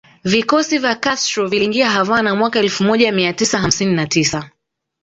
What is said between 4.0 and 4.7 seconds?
tisa